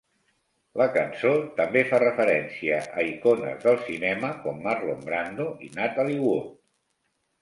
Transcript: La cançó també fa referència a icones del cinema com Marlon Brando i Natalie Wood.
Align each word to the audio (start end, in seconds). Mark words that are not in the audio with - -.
La 0.81 0.85
cançó 0.95 1.33
també 1.59 1.83
fa 1.91 1.99
referència 2.03 2.79
a 3.01 3.05
icones 3.09 3.61
del 3.67 3.79
cinema 3.91 4.33
com 4.47 4.65
Marlon 4.65 5.07
Brando 5.11 5.47
i 5.69 5.71
Natalie 5.77 6.25
Wood. 6.27 6.51